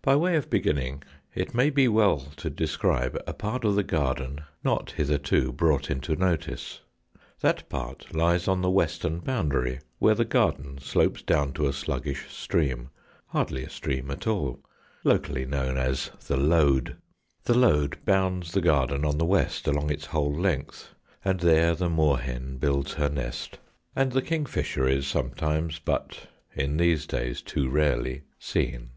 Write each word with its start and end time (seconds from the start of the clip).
By 0.00 0.14
way 0.14 0.36
of 0.36 0.48
beginning, 0.48 1.02
it 1.34 1.56
may 1.56 1.70
be 1.70 1.88
well 1.88 2.20
to 2.36 2.48
describe 2.48 3.20
a 3.26 3.34
part 3.34 3.64
of 3.64 3.74
the 3.74 3.82
garden 3.82 4.42
not 4.62 4.92
hitherto 4.92 5.50
brought 5.50 5.90
into 5.90 6.14
notice. 6.14 6.82
That 7.40 7.68
part 7.68 8.14
lies 8.14 8.46
on 8.46 8.62
the 8.62 8.70
western 8.70 9.18
boundary, 9.18 9.80
where 9.98 10.14
the 10.14 10.24
garden 10.24 10.78
slopes 10.78 11.20
down 11.22 11.52
to 11.54 11.66
a 11.66 11.72
sluggish 11.72 12.28
stream, 12.32 12.90
hardly 13.26 13.64
a 13.64 13.70
stream 13.70 14.08
at 14.12 14.28
all, 14.28 14.60
locally 15.02 15.44
known 15.44 15.76
as 15.76 16.10
the 16.28 16.36
Lode. 16.36 16.94
The 17.42 17.58
Lode 17.58 17.98
bounds 18.04 18.52
the 18.52 18.60
garden 18.60 19.04
on 19.04 19.18
the 19.18 19.24
west 19.26 19.66
along 19.66 19.90
its 19.90 20.06
whole 20.06 20.32
length, 20.32 20.94
and 21.24 21.40
there 21.40 21.74
the 21.74 21.90
moor 21.90 22.18
hen 22.18 22.58
builds 22.58 22.92
her 22.92 23.08
nest, 23.08 23.58
and 23.96 24.12
103 24.12 24.12
GHOST 24.12 24.14
TALES. 24.14 24.14
the 24.22 24.28
kingfisher 24.28 24.86
is 24.88 25.06
sometimes, 25.08 25.80
but 25.80 26.28
in 26.54 26.76
these 26.76 27.04
days' 27.04 27.42
too 27.42 27.68
rarely, 27.68 28.22
seen. 28.38 28.90